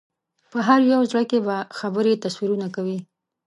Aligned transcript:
په 0.51 0.59
هر 0.67 0.79
یو 0.93 1.01
زړه 1.11 1.23
کې 1.29 1.39
به 1.47 1.55
خبرې 1.79 2.21
تصویرونه 2.23 2.67
کوي 2.75 2.97